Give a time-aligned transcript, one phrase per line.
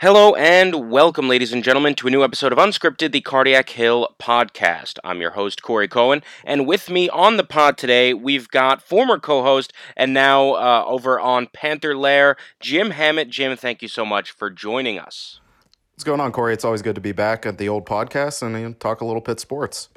[0.00, 4.16] Hello and welcome, ladies and gentlemen, to a new episode of Unscripted, the Cardiac Hill
[4.18, 4.98] podcast.
[5.04, 9.18] I'm your host, Corey Cohen, and with me on the pod today, we've got former
[9.18, 13.28] co host and now uh, over on Panther Lair, Jim Hammett.
[13.28, 15.38] Jim, thank you so much for joining us.
[15.92, 16.54] What's going on, Corey?
[16.54, 19.04] It's always good to be back at the old podcast and you know, talk a
[19.04, 19.90] little Pitt sports.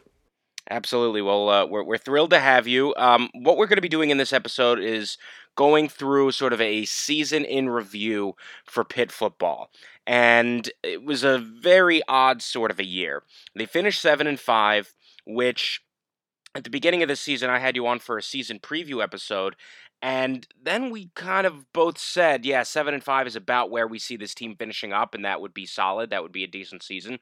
[0.69, 1.21] Absolutely.
[1.21, 2.93] Well, uh, we're, we're thrilled to have you.
[2.95, 5.17] Um, what we're going to be doing in this episode is
[5.55, 9.69] going through sort of a season in review for Pitt football.
[10.05, 13.23] And it was a very odd sort of a year.
[13.55, 14.93] They finished 7 and 5,
[15.25, 15.81] which
[16.55, 19.55] at the beginning of the season, I had you on for a season preview episode.
[20.01, 23.97] And then we kind of both said, yeah, 7 and 5 is about where we
[23.97, 26.09] see this team finishing up, and that would be solid.
[26.09, 27.19] That would be a decent season.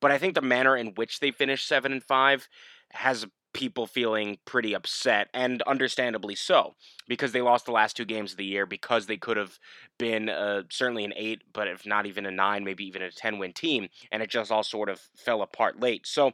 [0.00, 2.48] But I think the manner in which they finished 7 and 5
[2.90, 6.74] has people feeling pretty upset and understandably so
[7.08, 9.58] because they lost the last two games of the year because they could have
[9.98, 13.38] been uh, certainly an 8 but if not even a 9 maybe even a 10
[13.38, 16.06] win team and it just all sort of fell apart late.
[16.06, 16.32] So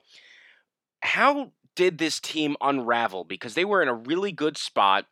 [1.01, 3.23] how did this team unravel?
[3.23, 5.07] Because they were in a really good spot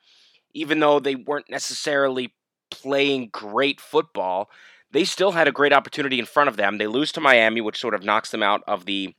[0.52, 2.34] even though they weren't necessarily
[2.72, 4.50] playing great football
[4.90, 6.78] they still had a great opportunity in front of them.
[6.78, 9.14] They lose to Miami which sort of knocks them out of the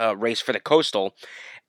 [0.00, 1.14] uh, race for the coastal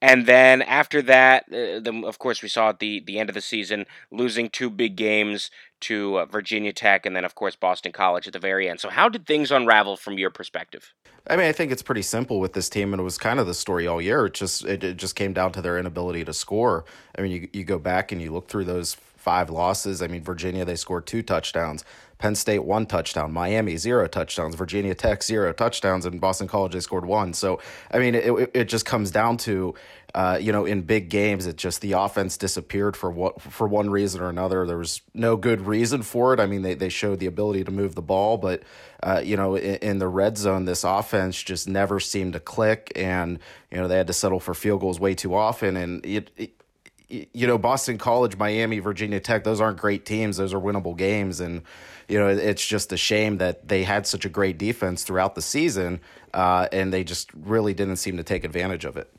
[0.04, 3.42] and then after that, uh, of course, we saw at the, the end of the
[3.42, 8.28] season losing two big games to uh, Virginia Tech and then, of course, Boston College
[8.28, 8.82] at the very end.
[8.82, 10.94] So, how did things unravel from your perspective?
[11.26, 13.48] I mean, I think it's pretty simple with this team, and it was kind of
[13.48, 14.26] the story all year.
[14.26, 16.84] It just it, it just came down to their inability to score.
[17.18, 20.02] I mean, you you go back and you look through those five losses.
[20.02, 21.86] I mean, Virginia they scored two touchdowns.
[22.20, 26.80] Penn State one touchdown, Miami zero touchdowns, Virginia Tech zero touchdowns, and Boston College they
[26.80, 27.34] scored one.
[27.34, 27.60] So
[27.92, 29.76] I mean, it it just comes down to
[30.16, 33.90] uh, you know in big games, it just the offense disappeared for what for one
[33.90, 34.66] reason or another.
[34.66, 36.40] There was no good reason for it.
[36.40, 38.64] I mean, they they showed the ability to move the ball, but
[39.02, 42.92] uh, you know in, in the red zone, this offense just never seemed to click,
[42.96, 43.40] and
[43.72, 46.63] you know they had to settle for field goals way too often, and it, it
[47.34, 50.38] you know, Boston College, Miami, Virginia Tech, those aren't great teams.
[50.38, 51.40] Those are winnable games.
[51.40, 51.62] And,
[52.08, 55.42] you know, it's just a shame that they had such a great defense throughout the
[55.42, 56.02] season
[56.34, 59.12] uh, and they just really didn't seem to take advantage of it.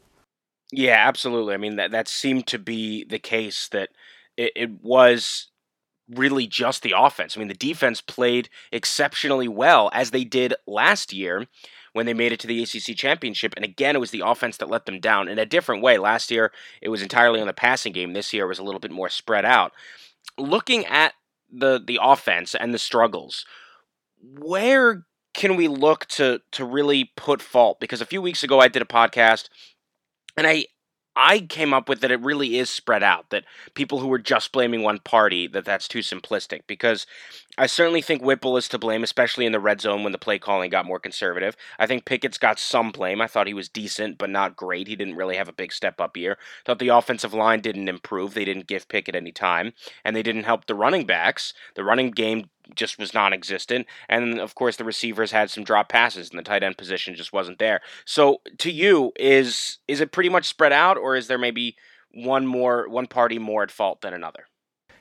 [0.72, 1.54] Yeah, absolutely.
[1.54, 3.90] I mean, that, that seemed to be the case that
[4.36, 5.48] it, it was
[6.10, 7.36] really just the offense.
[7.36, 11.46] I mean, the defense played exceptionally well as they did last year
[11.94, 13.54] when they made it to the ACC championship.
[13.56, 15.96] And again, it was the offense that let them down in a different way.
[15.96, 18.12] Last year, it was entirely on the passing game.
[18.12, 19.72] This year, it was a little bit more spread out.
[20.36, 21.14] Looking at
[21.50, 23.46] the the offense and the struggles,
[24.20, 27.78] where can we look to to really put fault?
[27.80, 29.48] Because a few weeks ago, I did a podcast,
[30.36, 30.66] and I
[31.16, 33.30] I came up with that it really is spread out.
[33.30, 33.44] That
[33.74, 36.62] people who were just blaming one party that that's too simplistic.
[36.66, 37.06] Because
[37.56, 40.38] I certainly think Whipple is to blame, especially in the red zone when the play
[40.38, 41.56] calling got more conservative.
[41.78, 43.20] I think Pickett's got some blame.
[43.20, 44.88] I thought he was decent, but not great.
[44.88, 46.36] He didn't really have a big step up year.
[46.64, 48.34] Thought the offensive line didn't improve.
[48.34, 49.72] They didn't give Pickett any time,
[50.04, 51.54] and they didn't help the running backs.
[51.76, 56.30] The running game just was non-existent and of course the receivers had some drop passes
[56.30, 60.28] and the tight end position just wasn't there so to you is is it pretty
[60.28, 61.76] much spread out or is there maybe
[62.12, 64.46] one more one party more at fault than another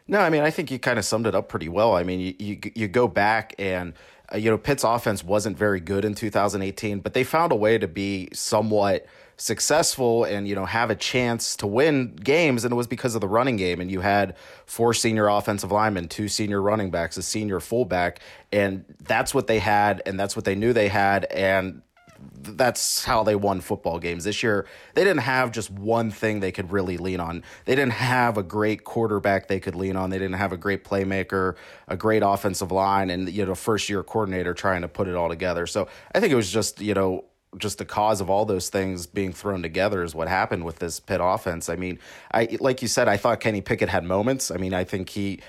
[0.07, 1.95] No, I mean, I think you kind of summed it up pretty well.
[1.95, 3.93] I mean, you you, you go back and
[4.33, 7.77] uh, you know Pitt's offense wasn't very good in 2018, but they found a way
[7.77, 9.05] to be somewhat
[9.43, 13.19] successful and you know have a chance to win games and it was because of
[13.19, 17.21] the running game and you had four senior offensive linemen two senior running backs a
[17.21, 18.21] senior fullback
[18.53, 21.81] and that's what they had and that's what they knew they had and
[22.39, 24.65] that's how they won football games this year.
[24.93, 27.43] They didn't have just one thing they could really lean on.
[27.65, 30.09] They didn't have a great quarterback they could lean on.
[30.09, 31.55] They didn't have a great playmaker,
[31.89, 35.27] a great offensive line, and you know, first year coordinator trying to put it all
[35.27, 35.67] together.
[35.67, 37.25] So I think it was just you know
[37.57, 40.99] just the cause of all those things being thrown together is what happened with this
[40.99, 41.69] Pitt offense.
[41.69, 41.99] I mean,
[42.31, 44.51] I like you said, I thought Kenny Pickett had moments.
[44.51, 45.39] I mean, I think he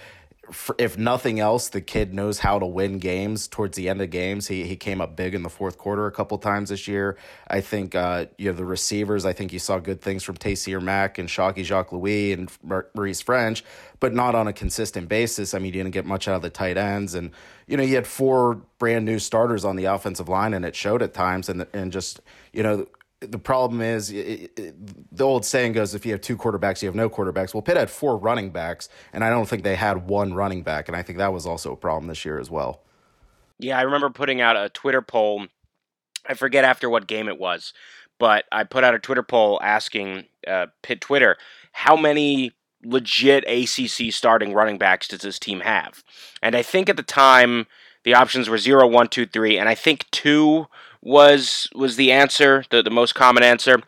[0.78, 4.48] if nothing else, the kid knows how to win games towards the end of games.
[4.48, 7.16] He he came up big in the fourth quarter a couple times this year.
[7.48, 9.24] I think uh, you know the receivers.
[9.24, 13.22] I think you saw good things from Taysir Mack and Shocky Jacques Louis and Maurice
[13.22, 13.62] Ffrench,
[14.00, 15.54] but not on a consistent basis.
[15.54, 17.30] I mean, you didn't get much out of the tight ends, and
[17.66, 21.02] you know you had four brand new starters on the offensive line, and it showed
[21.02, 21.48] at times.
[21.48, 22.20] And and just
[22.52, 22.86] you know
[23.30, 26.88] the problem is it, it, the old saying goes if you have two quarterbacks you
[26.88, 27.54] have no quarterbacks.
[27.54, 30.88] Well pitt had four running backs and i don't think they had one running back
[30.88, 32.82] and i think that was also a problem this year as well.
[33.58, 35.46] Yeah i remember putting out a twitter poll.
[36.26, 37.72] I forget after what game it was
[38.18, 41.36] but i put out a twitter poll asking uh, pitt twitter
[41.72, 42.52] how many
[42.84, 46.02] legit acc starting running backs does this team have?
[46.42, 47.66] And i think at the time
[48.04, 50.66] the options were zero, one, two, three, and I think two
[51.04, 53.80] was was the answer, the, the most common answer.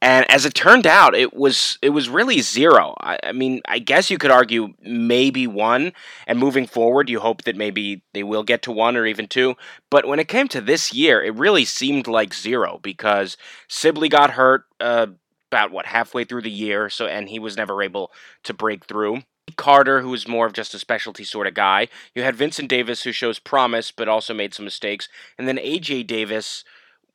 [0.00, 2.94] And as it turned out, it was it was really zero.
[3.00, 5.92] I, I, mean, I guess you could argue maybe one,
[6.26, 9.56] and moving forward, you hope that maybe they will get to one or even two.
[9.90, 13.36] But when it came to this year, it really seemed like zero because
[13.66, 15.06] Sibley got hurt uh,
[15.50, 18.12] about what halfway through the year, so and he was never able
[18.44, 19.22] to break through.
[19.56, 21.88] Carter, who was more of just a specialty sort of guy.
[22.14, 25.08] You had Vincent Davis, who shows promise but also made some mistakes.
[25.36, 26.64] And then AJ Davis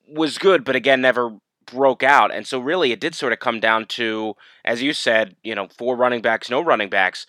[0.07, 2.33] was good, but again, never broke out.
[2.33, 4.35] And so, really, it did sort of come down to,
[4.65, 7.25] as you said, you know, four running backs, no running backs.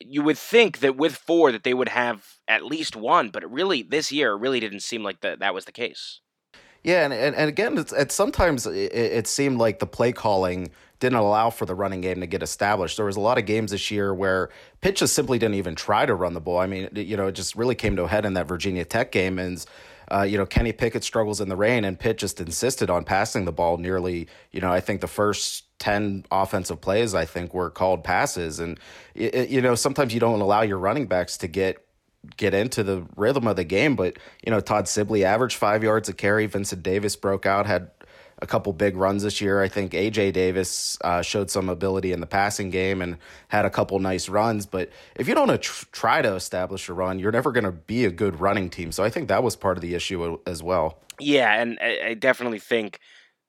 [0.00, 3.82] You would think that with four that they would have at least one, but really
[3.82, 6.20] this year really didn't seem like that that was the case.
[6.82, 10.70] Yeah, and, and, and again, it's, it's sometimes it, it seemed like the play calling
[11.00, 12.96] didn't allow for the running game to get established.
[12.96, 16.06] There was a lot of games this year where Pitt just simply didn't even try
[16.06, 16.58] to run the ball.
[16.58, 19.12] I mean, you know, it just really came to a head in that Virginia Tech
[19.12, 19.64] game, and
[20.10, 23.44] uh, you know, Kenny Pickett struggles in the rain, and Pitt just insisted on passing
[23.44, 24.26] the ball nearly.
[24.50, 28.80] You know, I think the first 10 offensive plays i think were called passes and
[29.14, 31.87] you know sometimes you don't allow your running backs to get
[32.36, 36.08] get into the rhythm of the game but you know todd sibley averaged five yards
[36.08, 37.90] a carry vincent davis broke out had
[38.40, 39.62] a couple big runs this year.
[39.62, 43.70] I think AJ Davis uh, showed some ability in the passing game and had a
[43.70, 44.66] couple nice runs.
[44.66, 48.04] But if you don't tr- try to establish a run, you're never going to be
[48.04, 48.92] a good running team.
[48.92, 50.98] So I think that was part of the issue as well.
[51.18, 53.00] Yeah, and I definitely think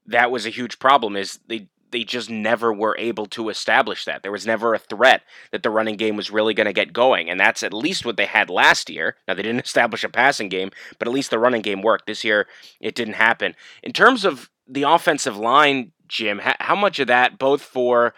[0.07, 1.15] that was a huge problem.
[1.15, 4.23] Is they they just never were able to establish that.
[4.23, 7.29] There was never a threat that the running game was really going to get going,
[7.29, 9.15] and that's at least what they had last year.
[9.27, 12.05] Now they didn't establish a passing game, but at least the running game worked.
[12.07, 12.47] This year
[12.79, 13.55] it didn't happen.
[13.83, 18.13] In terms of the offensive line, Jim, how much of that, both for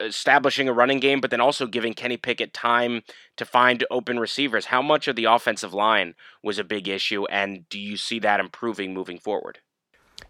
[0.00, 3.02] establishing a running game, but then also giving Kenny Pickett time
[3.36, 7.68] to find open receivers, how much of the offensive line was a big issue, and
[7.68, 9.60] do you see that improving moving forward?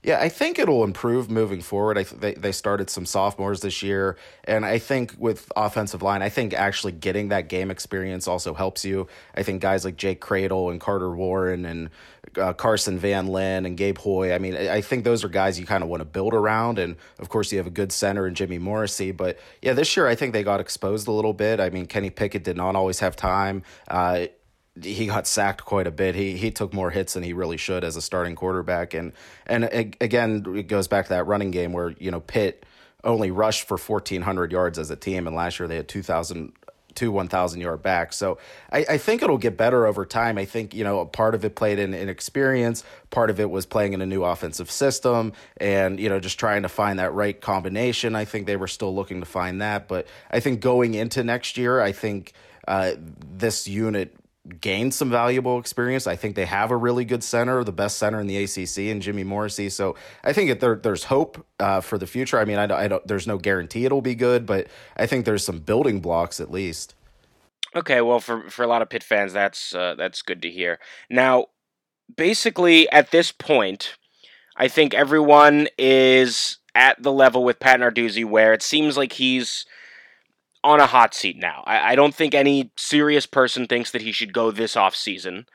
[0.05, 1.97] Yeah, I think it'll improve moving forward.
[1.97, 6.21] I th- they they started some sophomores this year, and I think with offensive line,
[6.21, 9.07] I think actually getting that game experience also helps you.
[9.35, 11.89] I think guys like Jake Kradel and Carter Warren and
[12.37, 14.35] uh, Carson Van Lynn and Gabe Hoy.
[14.35, 16.97] I mean, I think those are guys you kind of want to build around, and
[17.19, 19.11] of course you have a good center in Jimmy Morrissey.
[19.11, 21.61] But yeah, this year I think they got exposed a little bit.
[21.61, 23.63] I mean, Kenny Pickett did not always have time.
[23.89, 24.27] Uh,
[24.83, 26.15] he got sacked quite a bit.
[26.15, 28.95] He he took more hits than he really should as a starting quarterback.
[28.95, 29.13] And
[29.47, 29.65] and
[30.01, 32.67] again, it goes back to that running game where you know Pitt
[33.05, 36.03] only rushed for fourteen hundred yards as a team, and last year they had two
[36.03, 36.53] thousand
[36.95, 38.17] two 1,000 yard backs.
[38.17, 38.39] So
[38.71, 40.39] I, I, think it'll get better over time.
[40.39, 43.51] I think, you know, a part of it played in, in experience, part of it
[43.51, 47.13] was playing in a new offensive system and, you know, just trying to find that
[47.13, 48.15] right combination.
[48.15, 49.89] I think they were still looking to find that.
[49.89, 52.33] But I think going into next year, I think
[52.69, 54.17] uh, this unit
[54.61, 56.07] gained some valuable experience.
[56.07, 59.01] I think they have a really good center, the best center in the ACC, and
[59.01, 59.71] Jimmy Morrissey.
[59.71, 62.39] So I think there, there's hope uh, for the future.
[62.39, 64.67] I mean, I, I don't, there's no guarantee it'll be good, but
[64.97, 66.95] I think there's some building blocks at least.
[67.77, 70.79] Okay, well, for for a lot of Pitt fans, that's uh, that's good to hear.
[71.11, 71.47] Now,
[72.17, 73.97] basically, at this point,
[74.57, 79.65] I think everyone is at the level with Pat Narduzzi where it seems like he's
[80.65, 81.63] on a hot seat now.
[81.67, 85.47] I, I don't think any serious person thinks that he should go this off season.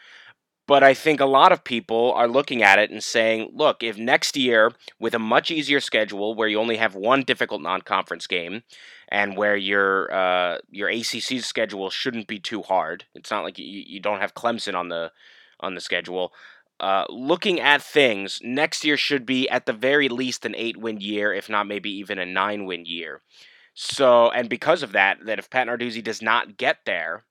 [0.67, 3.97] But I think a lot of people are looking at it and saying, look, if
[3.97, 8.27] next year, with a much easier schedule where you only have one difficult non conference
[8.27, 8.61] game
[9.07, 13.65] and where your uh, your ACC schedule shouldn't be too hard, it's not like you,
[13.65, 15.11] you don't have Clemson on the,
[15.59, 16.33] on the schedule.
[16.79, 21.01] Uh, looking at things, next year should be at the very least an eight win
[21.01, 23.23] year, if not maybe even a nine win year.
[23.81, 27.23] So, and because of that, that if Pat Narduzzi does not get there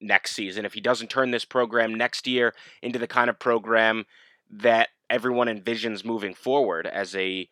[0.00, 4.06] next season, if he doesn't turn this program next year into the kind of program
[4.50, 7.48] that everyone envisions moving forward as a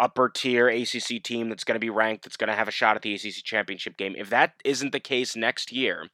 [0.00, 2.96] upper tier ACC team that's going to be ranked, that's going to have a shot
[2.96, 6.08] at the ACC championship game, if that isn't the case next year,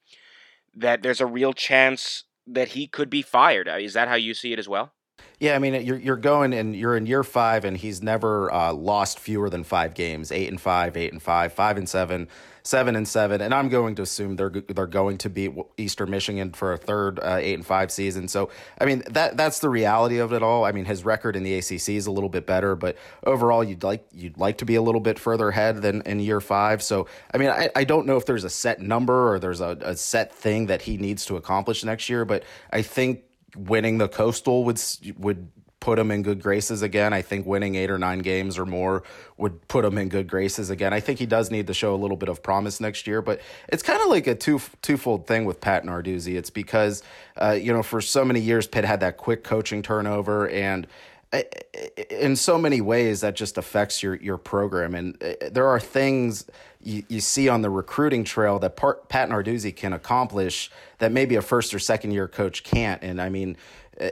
[0.74, 3.68] that there's a real chance that he could be fired.
[3.68, 4.94] Uh, Is that how you see it as well?
[5.40, 8.72] Yeah, I mean, you're you're going and you're in year five, and he's never uh,
[8.72, 10.32] lost fewer than five games.
[10.32, 12.26] Eight and five, eight and five, five and seven,
[12.64, 16.50] seven and seven, and I'm going to assume they're they're going to beat Eastern Michigan
[16.50, 18.26] for a third uh, eight and five season.
[18.26, 20.64] So, I mean, that that's the reality of it all.
[20.64, 23.84] I mean, his record in the ACC is a little bit better, but overall, you'd
[23.84, 26.82] like you'd like to be a little bit further ahead than in year five.
[26.82, 29.78] So, I mean, I, I don't know if there's a set number or there's a,
[29.82, 32.42] a set thing that he needs to accomplish next year, but
[32.72, 33.22] I think
[33.56, 34.80] winning the coastal would
[35.16, 35.48] would
[35.80, 37.12] put him in good graces again.
[37.12, 39.04] I think winning eight or nine games or more
[39.36, 40.92] would put him in good graces again.
[40.92, 43.40] I think he does need to show a little bit of promise next year, but
[43.68, 46.36] it's kind of like a two twofold thing with Pat Narduzzi.
[46.36, 47.02] It's because
[47.36, 50.86] uh, you know for so many years Pitt had that quick coaching turnover and
[51.32, 51.42] uh,
[52.10, 56.46] in so many ways that just affects your your program and uh, there are things
[56.82, 61.34] you, you see on the recruiting trail that part, Pat Narduzzi can accomplish that maybe
[61.34, 63.56] a first or second year coach can't and I mean
[64.00, 64.10] uh,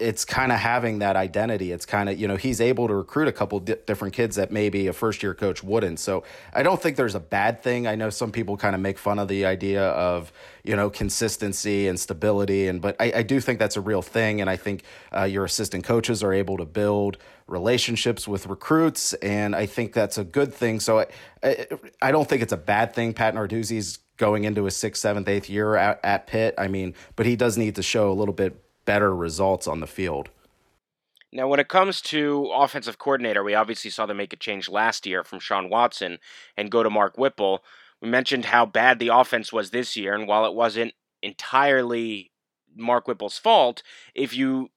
[0.00, 1.70] it's kind of having that identity.
[1.70, 4.50] It's kind of, you know, he's able to recruit a couple di- different kids that
[4.50, 6.00] maybe a first year coach wouldn't.
[6.00, 7.86] So I don't think there's a bad thing.
[7.86, 10.32] I know some people kind of make fun of the idea of,
[10.64, 12.66] you know, consistency and stability.
[12.66, 14.40] And, but I, I do think that's a real thing.
[14.40, 14.82] And I think
[15.16, 19.12] uh, your assistant coaches are able to build relationships with recruits.
[19.14, 20.80] And I think that's a good thing.
[20.80, 21.06] So I,
[21.42, 21.66] I,
[22.02, 23.12] I don't think it's a bad thing.
[23.12, 26.54] Pat Narduzzi's going into his sixth, seventh, eighth year at, at Pitt.
[26.56, 29.86] I mean, but he does need to show a little bit better results on the
[29.86, 30.28] field.
[31.32, 35.04] Now, when it comes to offensive coordinator, we obviously saw them make a change last
[35.04, 36.18] year from Shawn Watson
[36.56, 37.64] and go to Mark Whipple.
[38.00, 42.30] We mentioned how bad the offense was this year, and while it wasn't entirely
[42.76, 43.82] Mark Whipple's fault,
[44.14, 44.70] if you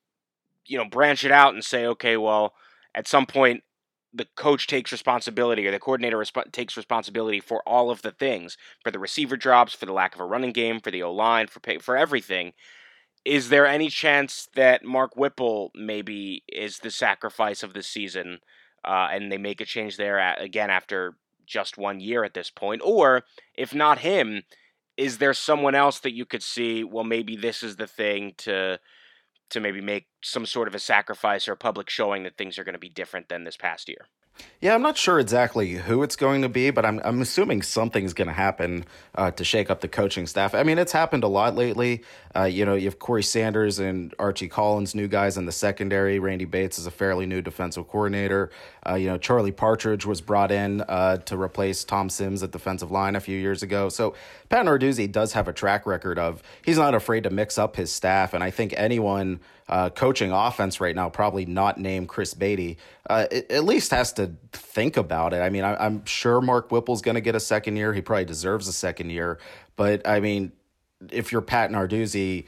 [0.68, 2.54] you know branch it out and say, okay, well,
[2.96, 3.64] at some point
[4.14, 8.58] the coach takes responsibility or the coordinator resp- takes responsibility for all of the things
[8.84, 11.48] for the receiver drops, for the lack of a running game, for the O line,
[11.48, 12.54] for pay- for everything
[13.26, 18.40] is there any chance that Mark Whipple maybe is the sacrifice of the season,
[18.86, 22.50] uh, and they make a change there at, again after just one year at this
[22.50, 22.82] point?
[22.84, 23.24] Or
[23.56, 24.44] if not him,
[24.96, 26.84] is there someone else that you could see?
[26.84, 28.80] Well, maybe this is the thing to
[29.50, 32.64] to maybe make some sort of a sacrifice or a public showing that things are
[32.64, 34.08] going to be different than this past year.
[34.60, 38.14] Yeah, I'm not sure exactly who it's going to be, but I'm I'm assuming something's
[38.14, 40.56] going to happen uh, to shake up the coaching staff.
[40.56, 42.02] I mean, it's happened a lot lately.
[42.36, 46.18] Uh, you know, you have Corey Sanders and Archie Collins, new guys in the secondary.
[46.18, 48.50] Randy Bates is a fairly new defensive coordinator.
[48.88, 52.90] Uh, you know, Charlie Partridge was brought in uh, to replace Tom Sims at defensive
[52.90, 53.90] line a few years ago.
[53.90, 54.16] So
[54.50, 57.92] Pat Narduzzi does have a track record of he's not afraid to mix up his
[57.92, 62.78] staff, and I think anyone uh, coaching offense right now, probably not named Chris Beatty,
[63.10, 65.42] uh, it, at least has to think about it.
[65.42, 67.94] I mean, I, am sure Mark Whipple's going to get a second year.
[67.94, 69.40] He probably deserves a second year.
[69.76, 70.52] But I mean,
[71.12, 72.46] if you're Pat Narduzzi,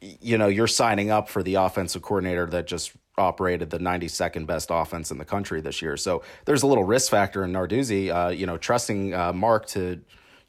[0.00, 4.68] you know, you're signing up for the offensive coordinator that just operated the 92nd best
[4.72, 5.98] offense in the country this year.
[5.98, 10.00] So there's a little risk factor in Narduzzi, uh, you know, trusting uh, Mark to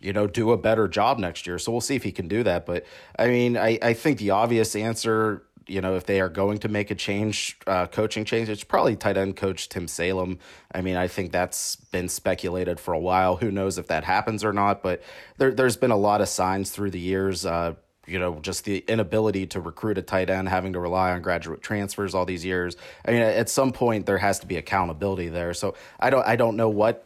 [0.04, 1.58] you know, do a better job next year.
[1.58, 2.66] So we'll see if he can do that.
[2.66, 2.86] But
[3.18, 6.68] I mean, I, I think the obvious answer you know, if they are going to
[6.68, 10.40] make a change, uh, coaching change, it's probably tight end coach Tim Salem.
[10.74, 13.38] I mean, I think that's been speculated for a while.
[13.38, 14.84] Who knows if that happens or not?
[14.84, 15.02] But
[15.38, 17.46] there, there's been a lot of signs through the years.
[17.46, 21.22] Uh, you know, just the inability to recruit a tight end, having to rely on
[21.22, 22.76] graduate transfers all these years.
[23.06, 25.54] I mean, at some point there has to be accountability there.
[25.54, 27.06] So I don't, I don't know what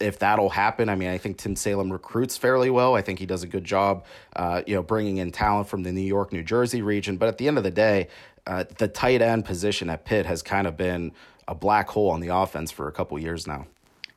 [0.00, 0.88] if that'll happen.
[0.88, 2.94] I mean, I think Tim Salem recruits fairly well.
[2.94, 5.92] I think he does a good job, uh, you know, bringing in talent from the
[5.92, 7.16] New York, New Jersey region.
[7.16, 8.08] But at the end of the day,
[8.46, 11.12] uh, the tight end position at Pitt has kind of been
[11.48, 13.66] a black hole on the offense for a couple years now.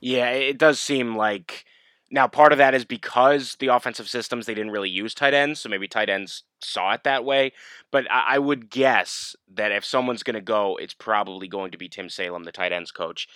[0.01, 1.65] Yeah, it does seem like
[2.11, 5.59] now part of that is because the offensive systems they didn't really use tight ends,
[5.59, 7.51] so maybe tight ends saw it that way.
[7.91, 11.77] But I, I would guess that if someone's going to go, it's probably going to
[11.77, 13.27] be Tim Salem, the tight ends coach.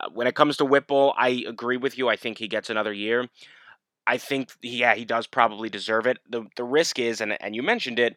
[0.00, 2.08] Uh, when it comes to Whipple, I agree with you.
[2.08, 3.28] I think he gets another year.
[4.06, 6.18] I think, yeah, he does probably deserve it.
[6.28, 8.16] The the risk is, and and you mentioned it,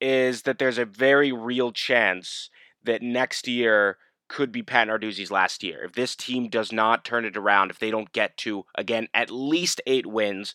[0.00, 2.50] is that there's a very real chance
[2.84, 3.98] that next year
[4.28, 5.84] could be Pat Narduzzi's last year.
[5.84, 9.30] If this team does not turn it around, if they don't get to again at
[9.30, 10.54] least eight wins,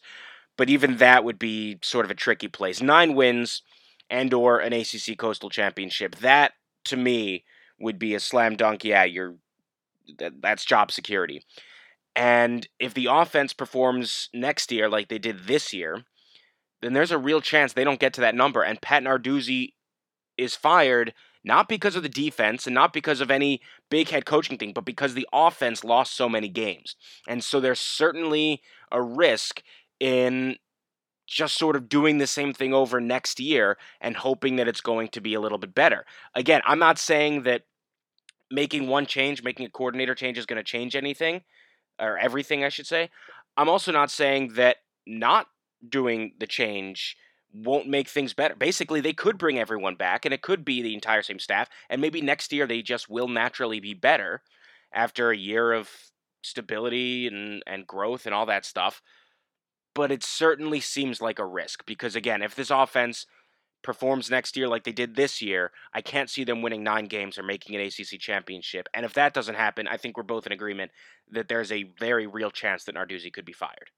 [0.57, 2.81] but even that would be sort of a tricky place.
[2.81, 3.61] Nine wins
[4.09, 6.15] and or an ACC Coastal Championship.
[6.17, 6.53] That
[6.85, 7.43] to me
[7.79, 8.83] would be a slam dunk.
[8.83, 9.35] Yeah, you're
[10.19, 11.43] that, that's job security.
[12.15, 16.03] And if the offense performs next year like they did this year,
[16.81, 18.63] then there's a real chance they don't get to that number.
[18.63, 19.73] And Pat Narduzzi
[20.37, 24.57] is fired not because of the defense and not because of any big head coaching
[24.57, 26.95] thing, but because the offense lost so many games.
[27.27, 29.61] And so there's certainly a risk
[29.99, 30.57] in
[31.27, 35.07] just sort of doing the same thing over next year and hoping that it's going
[35.09, 36.05] to be a little bit better.
[36.33, 37.63] Again, I'm not saying that
[38.51, 41.41] making one change, making a coordinator change is going to change anything
[41.99, 43.09] or everything, I should say.
[43.57, 45.47] I'm also not saying that not
[45.87, 47.17] doing the change
[47.53, 48.55] won't make things better.
[48.55, 52.01] Basically, they could bring everyone back and it could be the entire same staff and
[52.01, 54.41] maybe next year they just will naturally be better
[54.93, 55.89] after a year of
[56.43, 59.01] stability and and growth and all that stuff
[59.95, 63.25] but it certainly seems like a risk because again, if this offense
[63.85, 67.37] performs next year like they did this year, I can't see them winning nine games
[67.37, 68.89] or making an ACC championship.
[68.93, 70.91] And if that doesn't happen, I think we're both in agreement
[71.31, 73.91] that there's a very real chance that Narduzzi could be fired.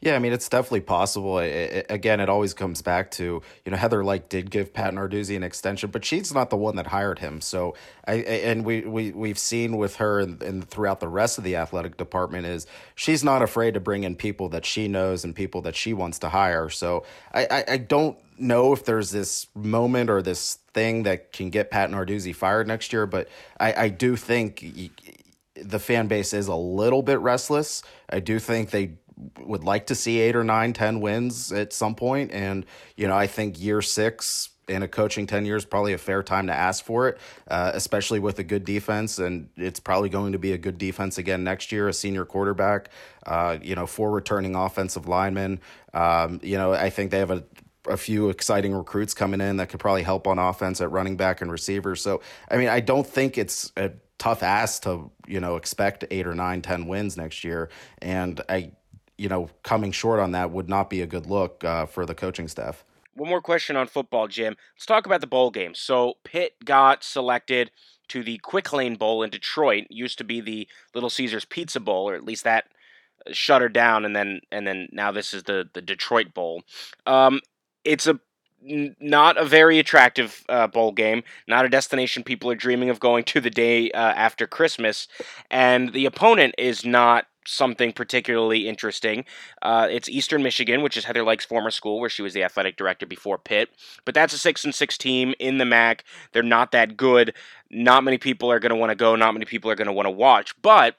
[0.00, 1.38] Yeah, I mean it's definitely possible.
[1.38, 4.94] It, it, again, it always comes back to you know Heather Lyke did give Pat
[4.94, 7.40] Narduzzi an extension, but she's not the one that hired him.
[7.40, 7.74] So
[8.06, 11.56] I, and we we we've seen with her and, and throughout the rest of the
[11.56, 15.62] athletic department is she's not afraid to bring in people that she knows and people
[15.62, 16.70] that she wants to hire.
[16.70, 21.50] So I I, I don't know if there's this moment or this thing that can
[21.50, 24.64] get Pat Narduzzi fired next year, but I, I do think
[25.54, 27.82] the fan base is a little bit restless.
[28.08, 28.92] I do think they
[29.40, 32.32] would like to see eight or nine, ten wins at some point.
[32.32, 32.64] And,
[32.96, 36.46] you know, I think year six in a coaching tenure is probably a fair time
[36.46, 39.18] to ask for it, uh, especially with a good defense.
[39.18, 42.88] And it's probably going to be a good defense again next year, a senior quarterback,
[43.26, 45.60] uh, you know, four returning offensive linemen.
[45.92, 47.42] Um, you know, I think they have a,
[47.86, 51.40] a few exciting recruits coming in that could probably help on offense at running back
[51.40, 51.96] and receiver.
[51.96, 56.28] So, I mean, I don't think it's a tough ask to, you know, expect eight
[56.28, 57.70] or nine, ten wins next year.
[58.00, 58.70] And I,
[59.20, 62.14] you know, coming short on that would not be a good look uh, for the
[62.14, 62.86] coaching staff.
[63.14, 64.56] One more question on football, Jim.
[64.74, 65.74] Let's talk about the bowl game.
[65.74, 67.70] So Pitt got selected
[68.08, 69.84] to the Quick Lane Bowl in Detroit.
[69.90, 72.64] It used to be the Little Caesars Pizza Bowl, or at least that
[73.26, 76.62] uh, shuttered down, and then and then now this is the the Detroit Bowl.
[77.06, 77.40] Um,
[77.84, 78.18] it's a
[78.62, 83.24] not a very attractive uh, bowl game, not a destination people are dreaming of going
[83.24, 85.08] to the day uh, after Christmas,
[85.50, 89.24] and the opponent is not something particularly interesting.
[89.62, 92.76] Uh, it's Eastern Michigan, which is Heather Lyke's former school, where she was the athletic
[92.76, 93.70] director before Pitt.
[94.04, 96.04] But that's a six and six team in the MAC.
[96.32, 97.34] They're not that good.
[97.70, 99.16] Not many people are going to want to go.
[99.16, 100.54] Not many people are going to want to watch.
[100.60, 100.96] But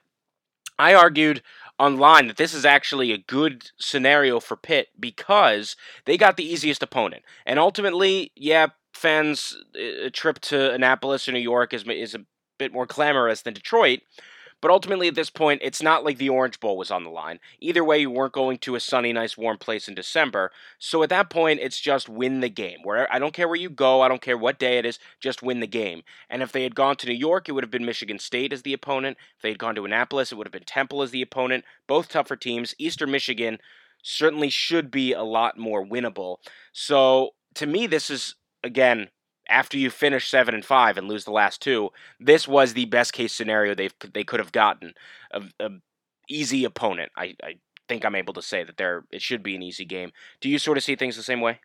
[0.80, 1.41] I argued
[1.77, 5.75] online that this is actually a good scenario for Pitt because
[6.06, 7.23] they got the easiest opponent.
[7.45, 12.25] And ultimately, yeah, fans, a trip to Annapolis or New York is is a
[12.58, 14.01] bit more glamorous than Detroit.
[14.62, 17.39] But ultimately, at this point, it's not like the Orange Bowl was on the line.
[17.60, 20.52] Either way, you weren't going to a sunny, nice, warm place in December.
[20.78, 22.80] So at that point, it's just win the game.
[22.84, 25.41] Where I don't care where you go, I don't care what day it is, just
[25.41, 26.04] win the game.
[26.30, 28.62] And if they had gone to New York, it would have been Michigan State as
[28.62, 29.17] the opponent.
[29.36, 31.65] If they had gone to Annapolis, it would have been Temple as the opponent.
[31.88, 32.76] Both tougher teams.
[32.78, 33.58] Eastern Michigan
[34.04, 36.38] certainly should be a lot more winnable.
[36.71, 39.10] So to me, this is again
[39.51, 43.13] after you finish seven and five and lose the last two, this was the best
[43.13, 44.93] case scenario they they could have gotten.
[45.31, 45.69] A, a
[46.29, 47.11] easy opponent.
[47.17, 47.55] I, I
[47.87, 50.11] think I'm able to say that there it should be an easy game.
[50.39, 51.59] Do you sort of see things the same way?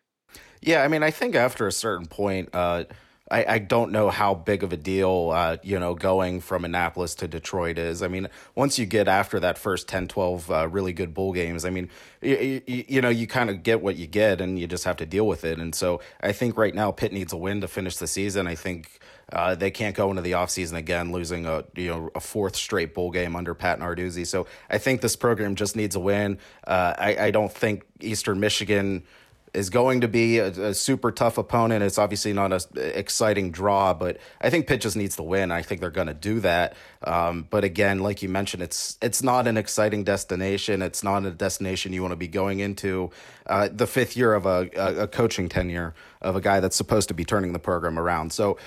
[0.61, 2.83] Yeah, I mean, I think after a certain point, uh,
[3.29, 7.15] I, I don't know how big of a deal, uh, you know, going from Annapolis
[7.15, 8.01] to Detroit is.
[8.01, 11.65] I mean, once you get after that first 10, 12 uh, really good bowl games,
[11.65, 11.89] I mean,
[12.21, 14.97] you, you, you know, you kind of get what you get and you just have
[14.97, 15.59] to deal with it.
[15.59, 18.47] And so I think right now Pitt needs a win to finish the season.
[18.47, 18.99] I think
[19.33, 22.93] uh, they can't go into the offseason again losing a you know a fourth straight
[22.93, 24.25] bowl game under Pat Narduzzi.
[24.25, 26.39] So I think this program just needs a win.
[26.65, 29.03] Uh, I, I don't think Eastern Michigan–
[29.57, 31.83] is going to be a, a, super tough opponent.
[31.83, 35.51] It's obviously not an exciting draw, but I think Pitt just needs to win.
[35.51, 36.75] I think they're going to do that.
[37.03, 40.83] Um, but again, like you mentioned, it's it's not an exciting destination.
[40.83, 43.09] It's not a destination you want to be going into
[43.47, 47.07] uh, the fifth year of a, a, a, coaching tenure of a guy that's supposed
[47.07, 48.31] to be turning the program around.
[48.31, 48.57] So.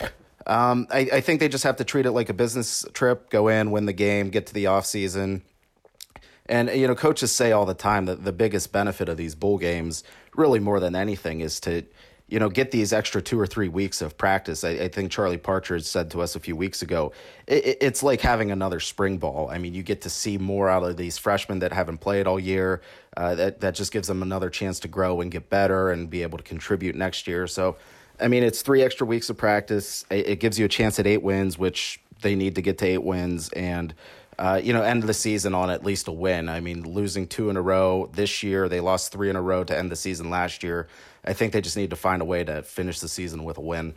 [0.46, 3.28] Um, I, I think they just have to treat it like a business trip.
[3.28, 5.42] Go in, win the game, get to the off season,
[6.50, 9.56] and you know, coaches say all the time that the biggest benefit of these bowl
[9.56, 10.02] games,
[10.34, 11.84] really more than anything, is to
[12.26, 14.64] you know get these extra two or three weeks of practice.
[14.64, 17.12] I, I think Charlie Partridge said to us a few weeks ago,
[17.46, 19.48] it, it's like having another spring ball.
[19.48, 22.40] I mean, you get to see more out of these freshmen that haven't played all
[22.40, 22.82] year.
[23.16, 26.22] Uh, that that just gives them another chance to grow and get better and be
[26.22, 27.46] able to contribute next year.
[27.46, 27.76] So.
[28.22, 30.04] I mean, it's three extra weeks of practice.
[30.10, 32.84] It, it gives you a chance at eight wins, which they need to get to
[32.84, 33.48] eight wins.
[33.54, 33.94] And
[34.40, 36.48] uh, you know, end the season on at least a win.
[36.48, 39.64] I mean, losing two in a row this year, they lost three in a row
[39.64, 40.88] to end the season last year.
[41.26, 43.60] I think they just need to find a way to finish the season with a
[43.60, 43.94] win.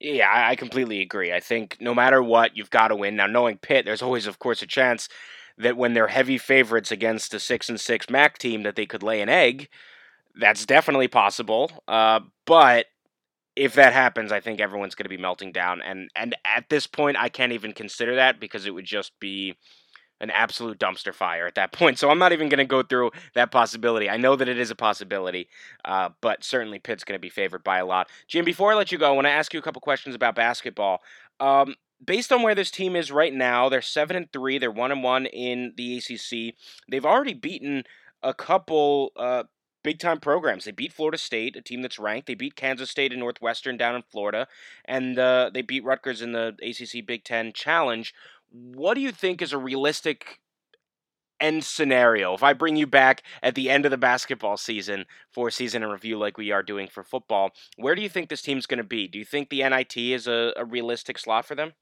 [0.00, 1.32] Yeah, I completely agree.
[1.32, 3.14] I think no matter what, you've got to win.
[3.14, 5.08] Now, knowing Pitt, there's always, of course, a chance
[5.58, 9.04] that when they're heavy favorites against a six and six MAC team, that they could
[9.04, 9.68] lay an egg.
[10.38, 11.70] That's definitely possible.
[11.86, 12.86] Uh, but
[13.56, 15.80] if that happens, I think everyone's going to be melting down.
[15.82, 19.56] And and at this point, I can't even consider that because it would just be
[20.20, 21.98] an absolute dumpster fire at that point.
[21.98, 24.08] So I'm not even going to go through that possibility.
[24.08, 25.48] I know that it is a possibility,
[25.84, 28.08] uh, but certainly Pitt's going to be favored by a lot.
[28.26, 30.34] Jim, before I let you go, I want to ask you a couple questions about
[30.34, 31.00] basketball.
[31.40, 34.58] Um, based on where this team is right now, they're seven and three.
[34.58, 36.54] They're one and one in the ACC.
[36.88, 37.84] They've already beaten
[38.22, 39.44] a couple uh,
[39.84, 40.64] big time programs.
[40.64, 42.26] They beat Florida State, a team that's ranked.
[42.26, 44.48] They beat Kansas State and Northwestern down in Florida,
[44.84, 48.12] and uh, they beat Rutgers in the ACC Big Ten Challenge
[48.54, 50.40] what do you think is a realistic
[51.40, 52.34] end scenario?
[52.34, 55.88] If I bring you back at the end of the basketball season for season in
[55.88, 58.84] review, like we are doing for football, where do you think this team's going to
[58.84, 59.08] be?
[59.08, 61.72] Do you think the NIT is a, a realistic slot for them?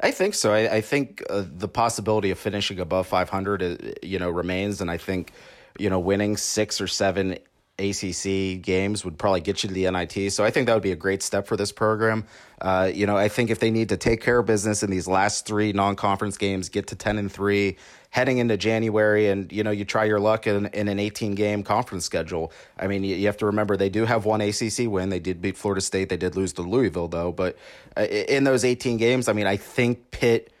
[0.00, 0.52] I think so.
[0.52, 4.90] I, I think uh, the possibility of finishing above 500, uh, you know, remains, and
[4.90, 5.32] I think,
[5.78, 7.38] you know, winning six or seven
[7.78, 10.32] ACC games would probably get you to the NIT.
[10.32, 12.24] So I think that would be a great step for this program.
[12.60, 15.06] Uh, you know, I think if they need to take care of business in these
[15.06, 17.76] last three non-conference games, get to ten and three,
[18.10, 22.04] heading into January, and you know, you try your luck in, in an 18-game conference
[22.04, 22.52] schedule.
[22.76, 25.10] I mean, you, you, have to remember they do have one ACC win.
[25.10, 26.08] They did beat Florida State.
[26.08, 27.56] They did lose to Louisville though, but
[27.96, 30.52] uh, in those 18 games, I mean, I think Pitt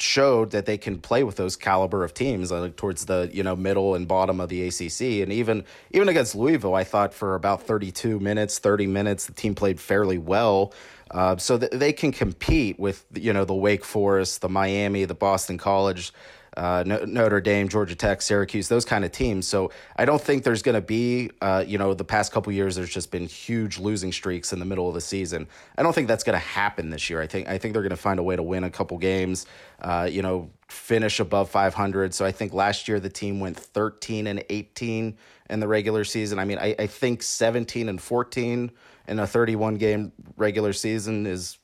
[0.00, 3.56] showed that they can play with those caliber of teams like towards the you know
[3.56, 7.62] middle and bottom of the ACC and even even against Louisville I thought for about
[7.62, 10.72] 32 minutes 30 minutes the team played fairly well.
[11.10, 15.14] Uh, so that they can compete with you know the Wake Forest the Miami the
[15.14, 16.12] Boston College
[16.58, 19.46] uh, Notre Dame, Georgia Tech, Syracuse, those kind of teams.
[19.46, 22.74] So I don't think there's going to be, uh, you know, the past couple years
[22.74, 25.46] there's just been huge losing streaks in the middle of the season.
[25.76, 27.22] I don't think that's going to happen this year.
[27.22, 29.46] I think I think they're going to find a way to win a couple games.
[29.80, 32.12] Uh, you know, finish above 500.
[32.12, 35.16] So I think last year the team went 13 and 18
[35.50, 36.40] in the regular season.
[36.40, 38.72] I mean, I, I think 17 and 14
[39.06, 41.56] in a 31 game regular season is,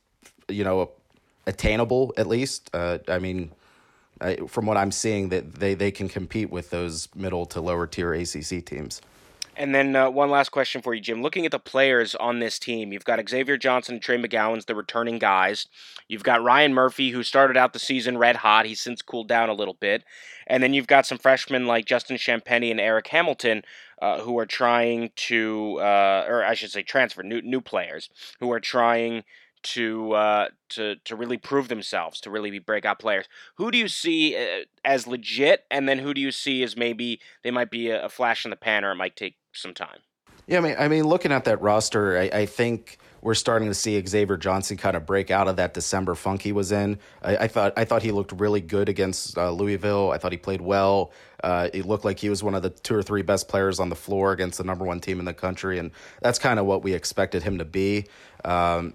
[0.47, 0.91] you know,
[1.45, 2.69] attainable at least.
[2.73, 3.51] Uh, I mean
[4.21, 7.87] uh, from what I'm seeing, that they, they can compete with those middle to lower
[7.87, 9.01] tier ACC teams.
[9.57, 11.21] And then uh, one last question for you, Jim.
[11.21, 14.75] Looking at the players on this team, you've got Xavier Johnson and Trey McGowens the
[14.75, 15.67] returning guys.
[16.07, 18.65] You've got Ryan Murphy, who started out the season red hot.
[18.65, 20.03] He's since cooled down a little bit.
[20.47, 23.63] And then you've got some freshmen like Justin Champagnie and Eric Hamilton,
[24.01, 28.51] uh, who are trying to, uh, or I should say, transfer new new players who
[28.51, 29.23] are trying
[29.65, 33.25] to uh, to to really prove themselves, to really be breakout players.
[33.55, 37.19] Who do you see uh, as legit, and then who do you see as maybe
[37.43, 39.99] they might be a, flash in the pan, or it might take some time?
[40.47, 43.73] Yeah, I mean, I mean, looking at that roster, I, I think we're starting to
[43.73, 46.99] see Xavier Johnson kind of break out of that December funk he was in.
[47.23, 50.11] I, I thought I thought he looked really good against uh, Louisville.
[50.11, 51.11] I thought he played well.
[51.43, 53.89] Uh, it looked like he was one of the two or three best players on
[53.89, 55.89] the floor against the number one team in the country, and
[56.21, 58.05] that's kind of what we expected him to be.
[58.43, 58.93] Um,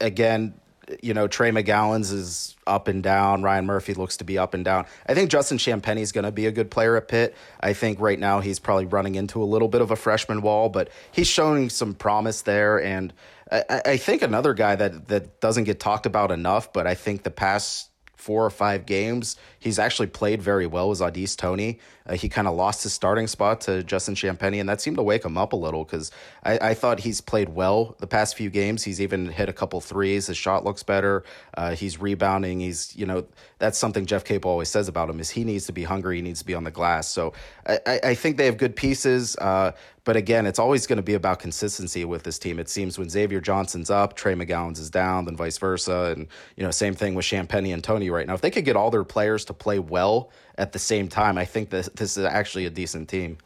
[0.00, 0.54] again,
[1.02, 3.42] you know, Trey McGowens is up and down.
[3.42, 4.86] Ryan Murphy looks to be up and down.
[5.06, 7.36] I think Justin Champagnie is going to be a good player at Pitt.
[7.60, 10.68] I think right now he's probably running into a little bit of a freshman wall,
[10.68, 12.82] but he's showing some promise there.
[12.82, 13.12] And
[13.50, 17.22] I, I think another guy that, that doesn't get talked about enough, but I think
[17.22, 17.89] the past
[18.20, 21.78] four or five games, he's actually played very well with Au'Diese Toney.
[22.06, 25.02] Uh, he kind of lost his starting spot to Justin Champagnie, and that seemed to
[25.02, 26.10] wake him up a little because
[26.44, 28.84] I, I, thought he's played well the past few games.
[28.84, 30.26] He's even hit a couple threes.
[30.26, 31.24] His shot looks better.
[31.56, 32.60] Uh, he's rebounding.
[32.60, 33.26] He's, you know,
[33.60, 36.16] that's something Jeff Capel always says about him is he needs to be hungry.
[36.16, 37.06] He needs to be on the glass.
[37.06, 37.34] So
[37.66, 39.36] I, I think they have good pieces.
[39.36, 39.72] Uh,
[40.04, 42.58] but again, it's always going to be about consistency with this team.
[42.58, 46.14] It seems when Xavier Johnson's up, Trey McGowens is down, then vice versa.
[46.16, 48.34] And, you know, same thing with Champagne and Toney right now.
[48.34, 51.44] If they could get all their players to play well at the same time, I
[51.44, 53.38] think that this is actually a decent team.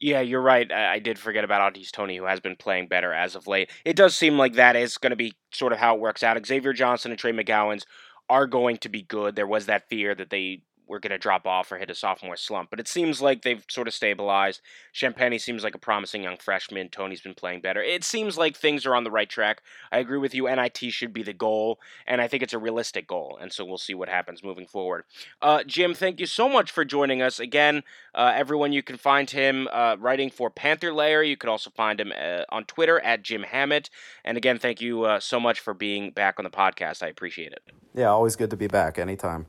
[0.00, 0.70] Yeah, you're right.
[0.72, 3.70] I, did forget about Au'Diese Toney, who has been playing better as of late.
[3.84, 6.44] It does seem like that is going to be sort of how it works out.
[6.44, 7.84] Xavier Johnson and Trey McGowens
[8.32, 9.36] are going to be good.
[9.36, 12.36] There was that fear that they were going to drop off or hit a sophomore
[12.36, 12.70] slump.
[12.70, 14.60] But it seems like they've sort of stabilized.
[14.92, 16.88] Champagne seems like a promising young freshman.
[16.88, 17.82] Toney's been playing better.
[17.82, 19.62] It seems like things are on the right track.
[19.90, 20.48] I agree with you.
[20.54, 23.38] NIT should be the goal, and I think it's a realistic goal.
[23.40, 25.04] And so we'll see what happens moving forward.
[25.40, 27.82] Uh, Jim, thank you so much for joining us again.
[28.14, 31.22] Uh, everyone, you can find him uh, writing for Panther Lair.
[31.22, 33.88] You could also find him uh, on Twitter at Jim Hammett.
[34.24, 37.02] And again, thank you uh, so much for being back on the podcast.
[37.02, 37.62] I appreciate it.
[37.94, 38.98] Yeah, always good to be back.
[38.98, 39.46] Anytime.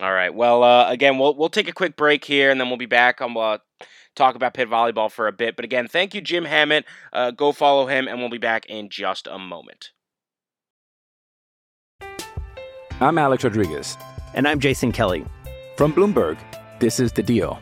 [0.00, 0.32] All right.
[0.32, 3.20] Well, uh, again, we'll we'll take a quick break here, and then we'll be back.
[3.20, 3.58] on uh,
[4.14, 5.56] talk about Pitt volleyball for a bit.
[5.56, 6.84] But again, thank you, Jim Hammett.
[7.12, 9.90] Uh, go follow him, and we'll be back in just a moment.
[13.00, 13.96] I'm Alex Rodriguez,
[14.34, 15.24] and I'm Jason Kelly
[15.76, 16.38] from Bloomberg.
[16.80, 17.58] This is the Deal.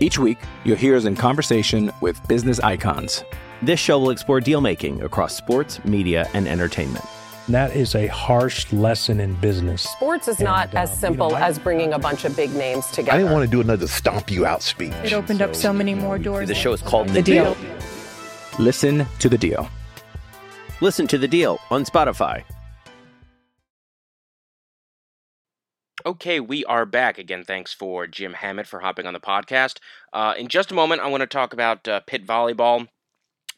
[0.00, 3.22] Each week, you'll hear us in conversation with business icons.
[3.62, 7.04] This show will explore deal making across sports, media, and entertainment.
[7.52, 9.82] And that is a harsh lesson in business.
[9.82, 12.34] Sports is not And, as um, you simple know, I- as bringing a bunch of
[12.34, 13.12] big names together.
[13.12, 14.94] I didn't want to do another stomp you out speech.
[15.04, 16.48] It opened up so many more doors.
[16.48, 17.54] The show is called The Deal.
[18.58, 19.68] Listen to the deal.
[20.80, 22.42] Listen to the deal on Spotify.
[26.06, 27.44] Okay, we are back again.
[27.44, 29.76] Thanks for Jim Hammett for hopping on the podcast.
[30.10, 32.88] Uh, in just a moment, I want to talk about uh, Pitt volleyball.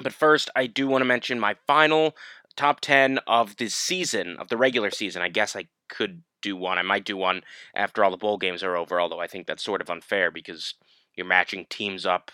[0.03, 2.17] But first, I do want to mention my final
[2.57, 5.23] top 10 of the season, of the regular season.
[5.23, 6.79] I guess I could do one.
[6.79, 7.43] I might do one
[7.75, 10.75] after all the bowl games are over, although I think that's sort of unfair because
[11.17, 12.31] you're matching teams up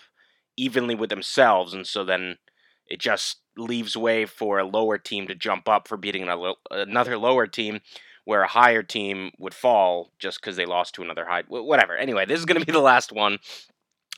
[0.57, 2.37] evenly with themselves, and so then
[2.87, 6.27] it just leaves way for a lower team to jump up for beating
[6.69, 7.79] another, lower team
[8.25, 11.43] where a higher team would fall just because they lost to another high.
[11.47, 11.95] Whatever.
[11.95, 13.39] Anyway, this is going to be the last one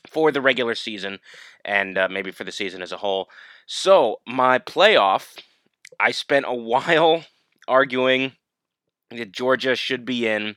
[0.08, 1.18] for the regular season
[1.64, 3.28] and uh, maybe for the season as a whole.
[3.66, 5.38] So, my playoff,
[6.00, 7.24] I spent a while
[7.68, 8.32] arguing
[9.10, 10.56] that Georgia should be in,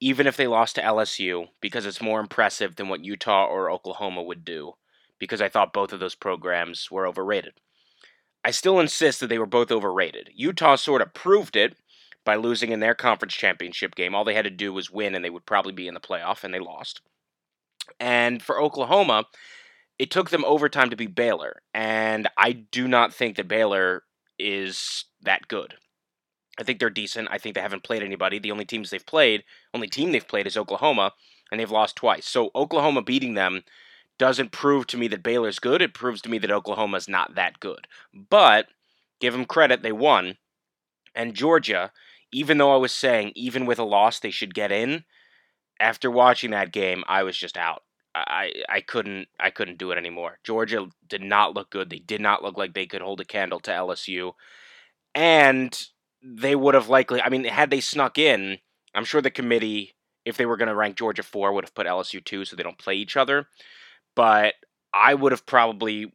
[0.00, 4.22] even if they lost to LSU, because it's more impressive than what Utah or Oklahoma
[4.22, 4.74] would do,
[5.18, 7.54] because I thought both of those programs were overrated.
[8.44, 10.30] I still insist that they were both overrated.
[10.34, 11.76] Utah sort of proved it
[12.24, 14.14] by losing in their conference championship game.
[14.14, 16.44] All they had to do was win, and they would probably be in the playoff,
[16.44, 17.00] and they lost.
[17.98, 19.24] And for Oklahoma,
[19.98, 24.02] it took them overtime to beat Baylor, and I do not think that Baylor
[24.38, 25.74] is that good.
[26.58, 27.28] I think they're decent.
[27.30, 28.38] I think they haven't played anybody.
[28.38, 31.12] The only teams they've played, only team they've played is Oklahoma,
[31.50, 32.26] and they've lost twice.
[32.26, 33.62] So Oklahoma beating them
[34.18, 35.82] doesn't prove to me that Baylor's good.
[35.82, 37.88] It proves to me that Oklahoma's not that good.
[38.12, 38.68] But
[39.20, 40.36] give them credit, they won.
[41.14, 41.92] And Georgia,
[42.32, 45.04] even though I was saying even with a loss they should get in,
[45.80, 47.82] after watching that game, I was just out.
[48.14, 50.38] I, I couldn't I couldn't do it anymore.
[50.44, 51.90] Georgia did not look good.
[51.90, 54.32] They did not look like they could hold a candle to LSU.
[55.14, 55.76] And
[56.22, 58.58] they would have likely I mean, had they snuck in,
[58.94, 61.86] I'm sure the committee, if they were going to rank Georgia four, would have put
[61.86, 63.48] LSU two so they don't play each other.
[64.14, 64.54] But
[64.92, 66.12] I would have probably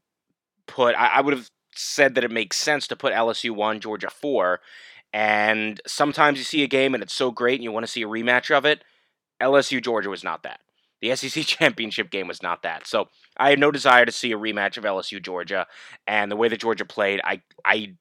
[0.67, 4.09] put I, I would have said that it makes sense to put LSU one, Georgia
[4.09, 4.61] four.
[5.11, 8.03] And sometimes you see a game and it's so great and you want to see
[8.03, 8.83] a rematch of it.
[9.41, 10.59] LSU Georgia was not that.
[11.01, 12.87] The SEC championship game was not that.
[12.87, 15.67] So I had no desire to see a rematch of LSU Georgia,
[16.07, 17.95] and the way that Georgia played, I I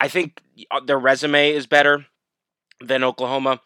[0.00, 2.06] I think uh, their resume is better
[2.80, 3.60] than Oklahoma,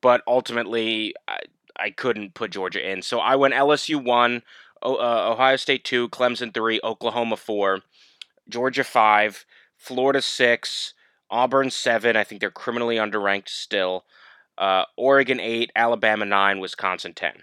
[0.00, 1.38] but ultimately I,
[1.78, 3.02] I couldn't put Georgia in.
[3.02, 4.42] So I went LSU one,
[4.82, 7.80] uh, Ohio State two, Clemson three, Oklahoma four,
[8.48, 9.44] Georgia five,
[9.76, 10.94] Florida six,
[11.30, 12.16] Auburn seven.
[12.16, 14.04] I think they're criminally underranked still.
[14.56, 17.42] Uh, Oregon eight, Alabama nine, Wisconsin ten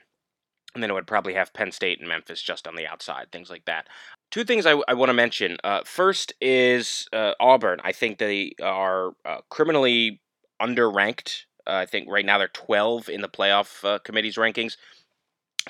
[0.73, 3.49] and then it would probably have Penn State and Memphis just on the outside, things
[3.49, 3.87] like that.
[4.29, 5.57] Two things I, I want to mention.
[5.63, 7.81] Uh, first is uh, Auburn.
[7.83, 10.21] I think they are uh, criminally
[10.61, 11.43] underranked.
[11.67, 14.77] Uh, I think right now they're 12 in the playoff uh, committee's rankings.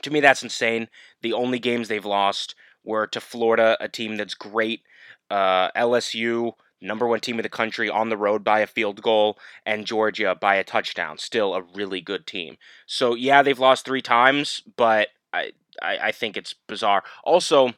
[0.04, 0.88] To me, that's insane.
[1.22, 4.82] The only games they've lost were to Florida, a team that's great,
[5.30, 9.38] uh, LSU, number one team in the country on the road by a field goal,
[9.66, 11.18] and Georgia by a touchdown.
[11.18, 12.58] Still a really good team.
[12.86, 17.04] So yeah, they've lost three times, but I I, I think it's bizarre.
[17.24, 17.74] Also,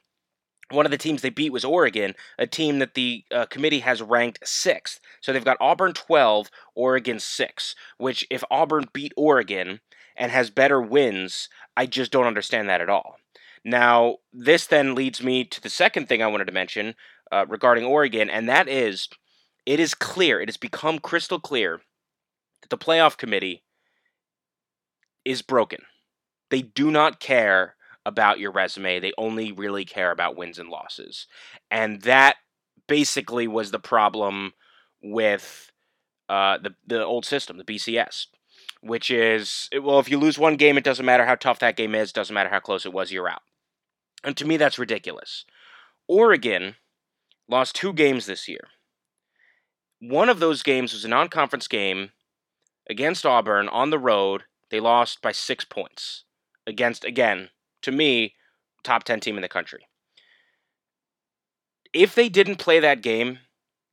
[0.70, 4.02] one of the teams they beat was Oregon, a team that the uh, committee has
[4.02, 5.00] ranked sixth.
[5.22, 9.82] So they've got Auburn 12, Oregon 6, which if Auburn beat Oregon
[10.16, 13.18] and has better wins, I just don't understand that at all.
[13.64, 16.96] Now, this then leads me to the second thing I wanted to mention
[17.34, 19.10] uh, regarding Oregon, and that is
[19.66, 21.82] it is clear, it has become crystal clear
[22.62, 23.64] that the playoff committee
[25.26, 25.80] is broken.
[26.52, 31.26] They do not care about your resume, they only really care about wins and losses.
[31.72, 32.36] And that
[32.88, 34.54] basically was the problem
[35.02, 35.72] with
[36.28, 38.28] uh, the, the old system, the BCS.
[38.82, 41.96] Which is, well, if you lose one game, it doesn't matter how tough that game
[41.96, 43.42] is, doesn't matter how close it was, you're out.
[44.26, 45.46] And to me, that's ridiculous.
[46.06, 46.76] Oregon
[47.48, 48.68] lost two games this year.
[50.00, 52.12] One of those games was a non conference game
[52.90, 54.44] against Auburn on the road.
[54.70, 56.24] They lost by six points
[56.66, 57.50] against, again,
[57.84, 58.36] to me,
[58.84, 59.88] top 10 team in the country.
[61.94, 63.40] If they didn't play that game,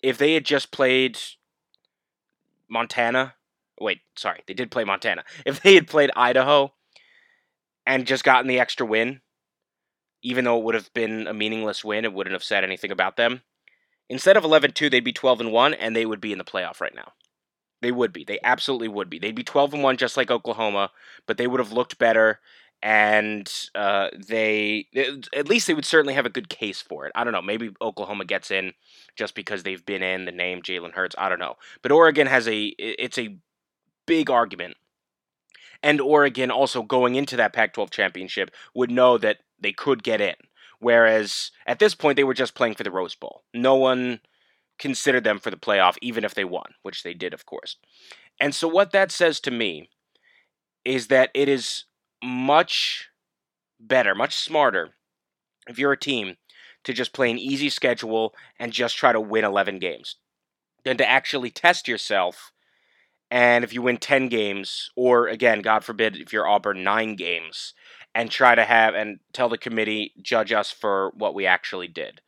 [0.03, 1.19] if they had just played
[2.69, 3.35] Montana,
[3.81, 5.25] wait, sorry, they did play Montana.
[5.45, 6.73] If they had played Idaho
[7.87, 9.21] and just gotten the extra win,
[10.23, 13.17] even though it would have been a meaningless win, it wouldn't have said anything about
[13.17, 13.43] them.
[14.09, 16.45] Instead of 11 2, they'd be 12 and 1, and they would be in the
[16.45, 17.13] playoff right now.
[17.83, 18.25] They would be.
[18.25, 19.19] They absolutely would be.
[19.19, 20.91] They'd be 12 and 1 just like Oklahoma,
[21.27, 22.41] but they would have looked better
[22.83, 24.87] and uh, they
[25.35, 27.13] at least they would certainly have a good case for it.
[27.15, 27.43] I don't know.
[27.43, 28.73] Maybe Oklahoma gets in
[29.17, 31.15] just because they've been in the name Jalen Hurts.
[31.19, 31.57] I don't know.
[31.83, 33.37] But Oregon has a it's a
[34.07, 34.77] big argument.
[35.83, 40.21] And Oregon also going into that Pac 12 championship would know that they could get
[40.21, 40.35] in.
[40.79, 43.43] Whereas at this point, they were just playing for the Rose Bowl.
[43.53, 44.21] No one
[44.79, 47.77] considered them for the playoff, even if they won, which they did, of course.
[48.41, 49.91] And so, what that says to me
[50.85, 51.85] is that it is
[52.25, 53.11] much
[53.79, 54.91] better, much smarter
[55.69, 56.37] if you're a team
[56.85, 60.17] to just play an easy schedule and just try to win 11 games
[60.85, 62.53] than to actually test yourself.
[63.31, 67.75] And if you win 10 games, or again, God forbid, if you're Auburn, nine games,
[68.15, 72.21] and try to have and tell the committee, judge us for what we actually did.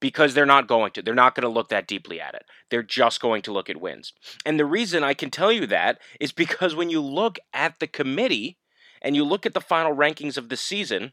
[0.00, 1.02] Because they're not going to.
[1.02, 2.44] They're not going to look that deeply at it.
[2.70, 4.12] They're just going to look at wins.
[4.44, 7.86] And the reason I can tell you that is because when you look at the
[7.86, 8.58] committee
[9.00, 11.12] and you look at the final rankings of the season,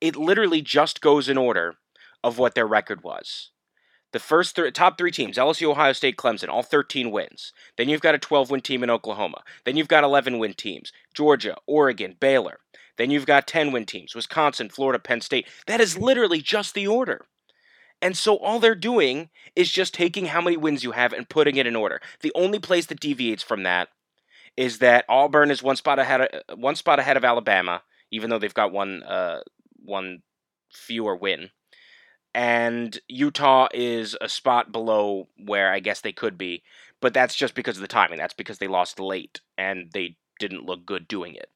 [0.00, 1.74] it literally just goes in order
[2.24, 3.50] of what their record was.
[4.12, 7.52] The first th- top three teams LSU, Ohio State, Clemson, all 13 wins.
[7.76, 9.42] Then you've got a 12 win team in Oklahoma.
[9.64, 12.60] Then you've got 11 win teams Georgia, Oregon, Baylor.
[12.96, 15.46] Then you've got 10 win teams Wisconsin, Florida, Penn State.
[15.66, 17.26] That is literally just the order.
[18.00, 21.56] And so all they're doing is just taking how many wins you have and putting
[21.56, 22.00] it in order.
[22.20, 23.88] The only place that deviates from that
[24.56, 28.38] is that Auburn is one spot ahead of, one spot ahead of Alabama, even though
[28.38, 29.40] they've got one uh,
[29.84, 30.22] one
[30.70, 31.50] fewer win.
[32.38, 36.62] And Utah is a spot below where I guess they could be,
[37.00, 38.16] but that's just because of the timing.
[38.16, 41.50] That's because they lost late and they didn't look good doing it.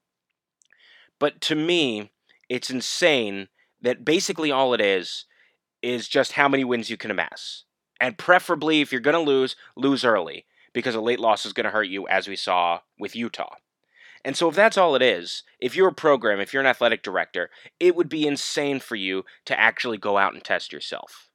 [1.21, 2.11] But to me,
[2.49, 3.47] it's insane
[3.81, 5.27] that basically all it is
[5.83, 7.63] is just how many wins you can amass.
[8.01, 11.63] And preferably, if you're going to lose, lose early because a late loss is going
[11.63, 13.55] to hurt you, as we saw with Utah.
[14.25, 17.03] And so, if that's all it is, if you're a program, if you're an athletic
[17.03, 21.29] director, it would be insane for you to actually go out and test yourself.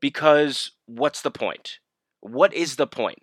[0.00, 1.78] Because what's the point?
[2.20, 3.22] What is the point?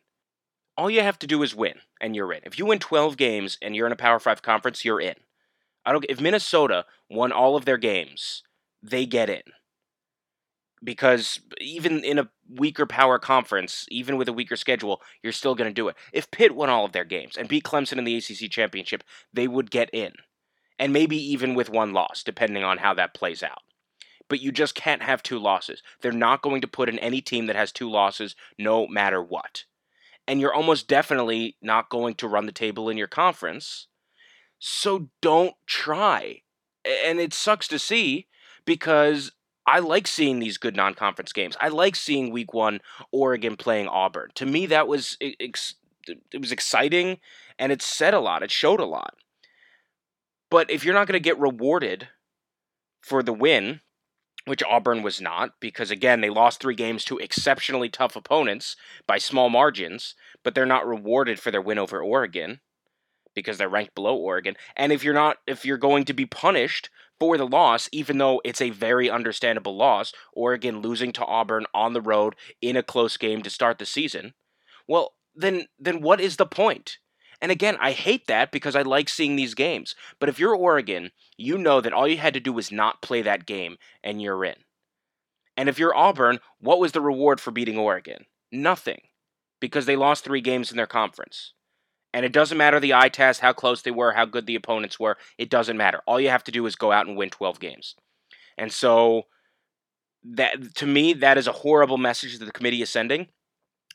[0.77, 2.41] All you have to do is win, and you're in.
[2.43, 5.15] If you win 12 games and you're in a Power 5 conference, you're in.
[5.85, 8.43] I don't if Minnesota won all of their games,
[8.83, 9.41] they get in
[10.83, 15.69] because even in a weaker power conference, even with a weaker schedule, you're still going
[15.69, 15.95] to do it.
[16.11, 19.47] If Pitt won all of their games and beat Clemson in the ACC championship, they
[19.47, 20.13] would get in.
[20.79, 23.61] And maybe even with one loss, depending on how that plays out.
[24.27, 25.83] But you just can't have two losses.
[26.01, 29.65] They're not going to put in any team that has two losses no matter what.
[30.27, 33.87] And you're almost definitely not going to run the table in your conference.
[34.57, 36.41] So don't try.
[36.85, 38.27] And it sucks to see
[38.65, 39.33] because
[39.65, 41.55] I like seeing these good non-conference games.
[41.59, 44.29] I like seeing Week One Oregon playing Auburn.
[44.35, 45.75] To me, that was ex-
[46.07, 47.19] it was exciting,
[47.59, 48.43] and it said a lot.
[48.43, 49.15] It showed a lot.
[50.49, 52.09] But if you're not going to get rewarded
[53.01, 53.81] for the win,
[54.45, 59.19] which Auburn was not, because again, they lost three games to exceptionally tough opponents by
[59.19, 62.59] small margins, but they're not rewarded for their win over Oregon
[63.33, 64.55] because they're ranked below Oregon.
[64.75, 66.89] And if you're not, if you're going to be punished
[67.19, 71.93] for the loss, even though it's a very understandable loss, Oregon losing to Auburn on
[71.93, 74.33] the road in a close game to start the season,
[74.87, 76.97] well, then then what is the point?
[77.41, 79.95] And again, I hate that because I like seeing these games.
[80.19, 83.23] But if you're Oregon, you know that all you had to do was not play
[83.23, 84.55] that game and you're in.
[85.57, 88.25] And if you're Auburn, what was the reward for beating Oregon?
[88.51, 89.01] Nothing.
[89.59, 91.53] Because they lost three games in their conference.
[92.13, 94.99] And it doesn't matter the eye test, how close they were, how good the opponents
[94.99, 95.17] were.
[95.37, 96.01] It doesn't matter.
[96.05, 97.95] All you have to do is go out and win 12 games.
[98.57, 99.23] And so
[100.23, 103.27] that to me that is a horrible message that the committee is sending,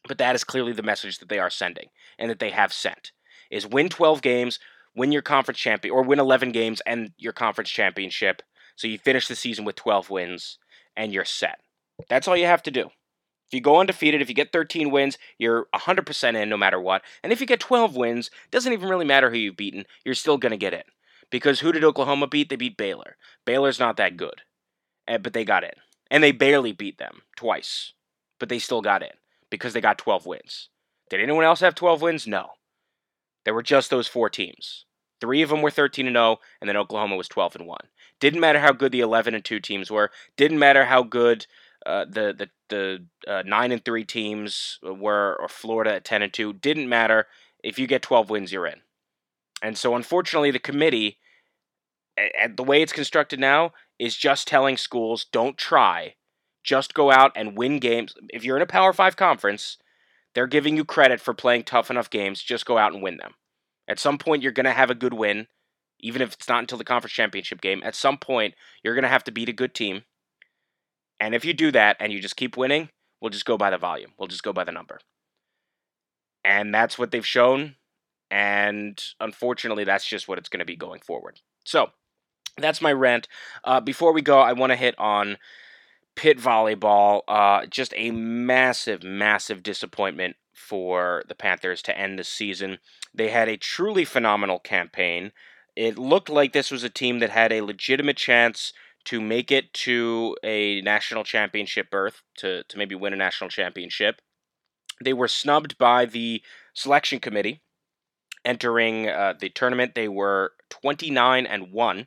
[0.09, 3.13] but that is clearly the message that they are sending and that they have sent.
[3.51, 4.59] Is win 12 games,
[4.95, 8.43] win your conference champion or win 11 games and your conference championship.
[8.75, 10.59] So you finish the season with 12 wins
[10.97, 11.61] and you're set.
[12.09, 12.91] That's all you have to do.
[13.47, 17.03] If you go undefeated, if you get 13 wins, you're 100% in no matter what.
[17.23, 20.37] And if you get 12 wins, doesn't even really matter who you've beaten, you're still
[20.37, 20.83] going to get in.
[21.31, 22.49] Because who did Oklahoma beat?
[22.49, 23.17] They beat Baylor.
[23.45, 24.43] Baylor's not that good,
[25.07, 25.73] eh, but they got in.
[26.11, 27.93] And they barely beat them twice,
[28.39, 29.11] but they still got in
[29.51, 30.69] because they got 12 wins.
[31.09, 32.27] Did anyone else have 12 wins?
[32.27, 32.51] No.
[33.45, 34.87] There were just those four teams.
[35.21, 37.79] Three of them were 13 and 0, and then Oklahoma was 12 and 1.
[38.21, 40.11] Didn't matter how good the 11 and 2 teams were.
[40.37, 41.47] Didn't matter how good
[41.87, 46.32] uh, the the the uh, nine and three teams were or Florida at ten and
[46.32, 47.26] two didn't matter.
[47.62, 48.80] If you get twelve wins, you're in.
[49.62, 51.18] And so, unfortunately, the committee,
[52.18, 56.16] at the way it's constructed now, is just telling schools don't try,
[56.62, 58.14] just go out and win games.
[58.30, 59.78] If you're in a Power Five conference,
[60.34, 62.43] they're giving you credit for playing tough enough games.
[62.43, 63.34] Just go out and win them.
[63.89, 65.47] At some point, you're going to have a good win.
[66.01, 69.09] even if it's not until the conference championship game, at some point you're going to
[69.09, 70.03] have to beat a good team.
[71.21, 72.91] And if you do that and you just keep winning,
[73.21, 74.12] we'll just go by the volume.
[74.19, 75.01] We'll just go by the number.
[76.45, 77.77] And that's what they've shown.
[78.31, 81.41] And unfortunately, that's just what it's going to be going forward.
[81.64, 81.91] So
[82.59, 83.29] that's my rant.
[83.64, 85.39] Uh, before we go, I want to hit on
[86.14, 87.23] Pitt volleyball.
[87.29, 92.79] Uh, just a massive, massive disappointment for the Panthers to end the season.
[93.14, 95.33] They had a truly phenomenal campaign.
[95.77, 98.73] It looked like this was a team that had a legitimate chance
[99.07, 104.21] to make it to a national championship berth, to, to maybe win a national championship.
[105.03, 106.43] They were snubbed by the
[106.75, 107.63] selection committee
[108.45, 109.95] entering uh, the tournament.
[109.95, 112.07] They were 29 and 1,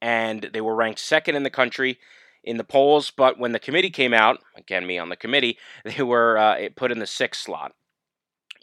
[0.00, 1.98] and they were ranked second in the country
[2.44, 3.10] in the polls.
[3.10, 6.92] But when the committee came out, again, me on the committee, they were uh, put
[6.92, 7.72] in the sixth slot,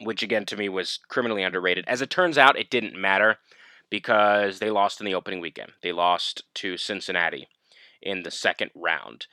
[0.01, 1.85] which again to me was criminally underrated.
[1.87, 3.39] As it turns out, it didn't matter
[3.89, 5.71] because they lost in the opening weekend.
[5.81, 7.47] They lost to Cincinnati
[8.01, 9.27] in the second round.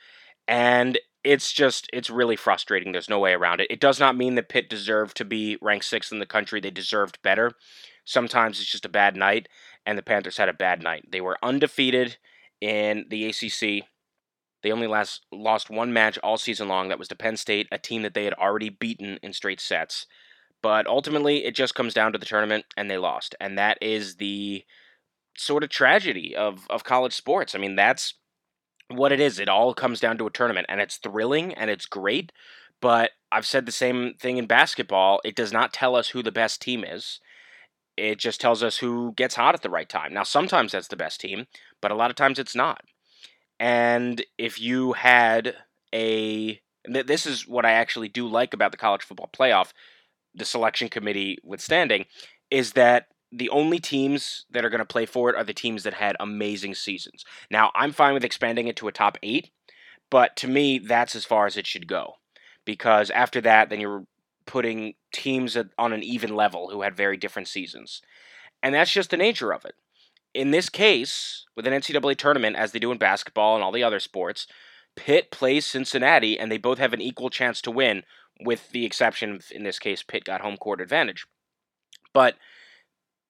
[0.47, 2.91] And it's just, it's really frustrating.
[2.91, 3.67] There's no way around it.
[3.69, 6.59] It does not mean that Pitt deserved to be ranked sixth in the country.
[6.59, 7.51] They deserved better.
[8.05, 9.49] Sometimes it's just a bad night,
[9.85, 11.11] and the Panthers had a bad night.
[11.11, 12.17] They were undefeated
[12.61, 13.85] in the ACC.
[14.63, 16.87] They only last, lost one match all season long.
[16.87, 20.05] That was to Penn State, a team that they had already beaten in straight sets.
[20.61, 23.35] But ultimately, it just comes down to the tournament, and they lost.
[23.39, 24.63] And that is the
[25.37, 27.53] sort of tragedy of, of college sports.
[27.53, 28.15] I mean, that's
[28.89, 29.39] what it is.
[29.39, 32.31] It all comes down to a tournament, and it's thrilling and it's great.
[32.81, 35.19] But I've said the same thing in basketball.
[35.23, 37.19] It does not tell us who the best team is.
[37.95, 40.13] It just tells us who gets hot at the right time.
[40.13, 41.47] Now, sometimes that's the best team,
[41.81, 42.81] but a lot of times it's not.
[43.59, 45.55] And if you had
[45.93, 46.61] a.
[46.85, 49.73] This is what I actually do like about the college football playoff
[50.37, 52.05] the selection committee withstanding,
[52.49, 55.83] is that the only teams that are going to play for it are the teams
[55.83, 57.25] that had amazing seasons.
[57.51, 59.49] Now, I'm fine with expanding it to a top eight,
[60.09, 62.13] but to me, that's as far as it should go.
[62.63, 64.05] Because after that, then you're
[64.45, 68.01] putting teams on an even level who had very different seasons.
[68.63, 69.75] And that's just the nature of it.
[70.33, 73.83] In this case, with an NCAA tournament, as they do in basketball and all the
[73.83, 74.47] other sports,
[74.95, 78.03] Pitt plays Cincinnati, and they both have an equal chance to win,
[78.41, 81.25] with the exception of, in this case, Pitt got home court advantage.
[82.13, 82.35] But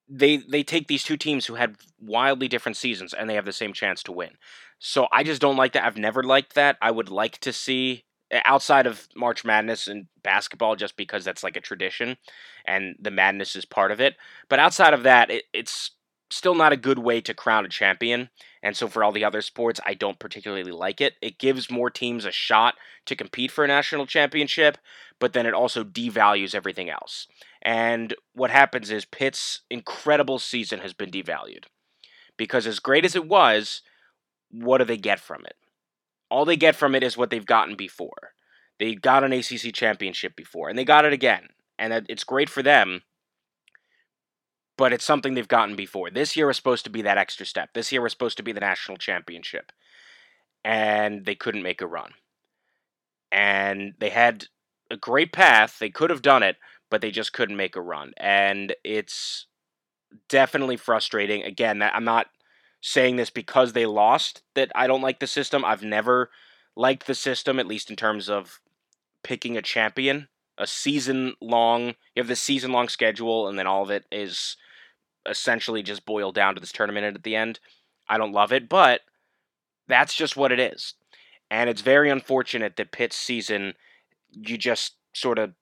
[0.10, 3.52] they they take these two teams who had wildly different seasons and they have the
[3.52, 4.32] same chance to win.
[4.80, 5.84] So I just don't like that.
[5.84, 6.78] I've never liked that.
[6.82, 11.44] I would like to see eh, outside of March Madness and basketball just because that's
[11.44, 12.18] like a tradition
[12.66, 14.16] and the madness is part of it.
[14.50, 15.92] But outside of that, it, it's
[16.30, 18.30] still not a good way to crown a champion.
[18.64, 21.14] And so for all the other sports, I don't particularly like it.
[21.22, 24.78] It gives more teams a shot to compete for a national championship,
[25.20, 27.28] but then it also devalues everything else.
[27.62, 31.66] And what happens is Pitt's incredible season has been devalued.
[32.38, 33.82] Because as great as it was,
[34.50, 35.56] what do they get from it?
[36.30, 38.34] All they get from it is what they've gotten before.
[38.80, 41.50] They got an ACC championship before, and they got it again.
[41.80, 43.02] And it's great for them,
[44.78, 46.10] but it's something they've gotten before.
[46.10, 47.74] This year was supposed to be that extra step.
[47.74, 49.72] This year was supposed to be the national championship.
[50.64, 52.12] And they couldn't make a run.
[53.32, 54.46] And they had
[54.92, 55.80] a great path.
[55.80, 56.58] They could have done it,
[56.90, 58.14] but they just couldn't make a run.
[58.18, 59.48] And it's
[60.30, 61.44] definitely frustrating.
[61.44, 62.28] Again, I'm not
[62.82, 65.66] saying this because they lost that I don't like the system.
[65.66, 66.30] I've never
[66.76, 68.60] liked the system, at least in terms of
[69.24, 70.28] picking a champion.
[70.60, 74.58] A season long, you have the season long schedule, and then all of it is
[75.28, 77.60] essentially just boiled down to this tournament at the end.
[78.10, 79.02] I don't love it, but
[79.88, 80.94] that's just what it is.
[81.50, 83.74] And it's very unfortunate that Pitt's season,
[84.32, 85.54] you just sort of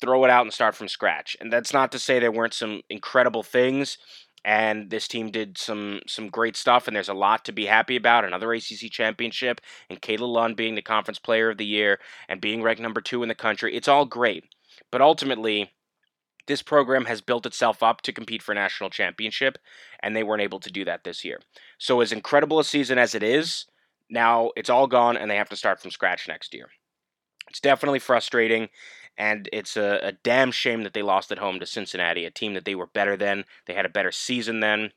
[0.00, 1.36] throw it out and start from scratch.
[1.40, 3.98] And that's not to say there weren't some incredible things
[4.46, 7.96] and this team did some some great stuff and there's a lot to be happy
[7.96, 9.60] about another ACC championship
[9.90, 11.98] and Kayla Lund being the conference player of the year
[12.28, 14.44] and being ranked number 2 in the country it's all great
[14.92, 15.72] but ultimately
[16.46, 19.58] this program has built itself up to compete for national championship,
[20.00, 21.40] and they weren't able to do that this year.
[21.78, 23.66] So, as incredible a season as it is,
[24.08, 26.68] now it's all gone, and they have to start from scratch next year.
[27.48, 28.68] It's definitely frustrating,
[29.18, 32.54] and it's a, a damn shame that they lost at home to Cincinnati, a team
[32.54, 33.44] that they were better than.
[33.66, 34.92] They had a better season then,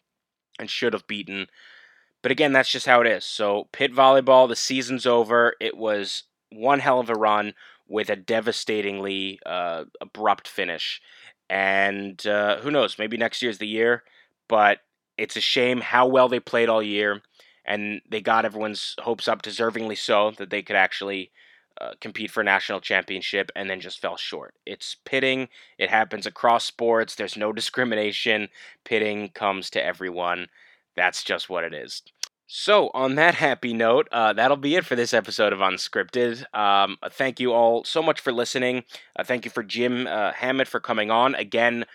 [0.60, 1.48] and should have beaten.
[2.22, 3.26] But again, that's just how it is.
[3.26, 5.56] So, Pitt volleyball, the season's over.
[5.60, 7.54] It was one hell of a run
[7.88, 11.02] with a devastatingly uh, abrupt finish.
[11.50, 13.00] And uh, who knows?
[13.00, 14.04] Maybe next year's the year.
[14.48, 14.80] But
[15.18, 17.22] it's a shame how well they played all year,
[17.66, 21.32] and they got everyone's hopes up, deservingly so, that they could actually
[21.80, 24.56] uh, compete for a national championship and then just fell short.
[24.66, 25.50] It's pitting.
[25.78, 27.16] It happens across sports.
[27.16, 28.50] There's no discrimination.
[28.84, 30.48] Pitting comes to everyone.
[30.96, 32.02] That's just what it is.
[32.52, 36.52] So, on that happy note, uh, that'll be it for this episode of Unscripted.
[36.52, 38.86] Um, thank you all so much for listening.
[39.16, 41.36] Uh, thank you for Jim uh, Hammett for coming on.
[41.36, 41.86] Again,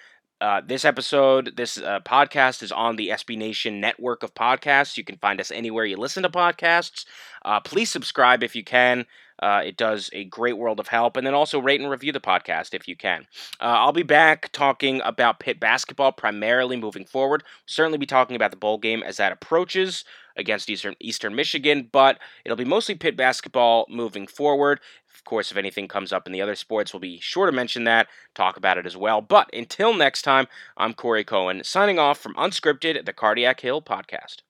[0.40, 4.96] uh, this episode, this uh, podcast is on the SB Nation network of podcasts.
[4.96, 7.04] You can find us anywhere you listen to podcasts.
[7.44, 9.06] Uh, please subscribe if you can.
[9.42, 11.16] Uh, it does a great world of help.
[11.16, 13.26] And then also rate and review the podcast if you can.
[13.60, 17.42] Uh, I'll be back talking about Pitt basketball primarily moving forward.
[17.66, 20.04] certainly be talking about the bowl game as that approaches
[20.36, 24.80] against Eastern Eastern Michigan, but it'll be mostly Pitt basketball moving forward.
[25.14, 27.84] Of course, if anything comes up in the other sports, we'll be sure to mention
[27.84, 29.20] that, talk about it as well.
[29.20, 34.42] But until next time, I'm Corey Cohen, signing off from Unscripted, the Cardiac Hill podcast.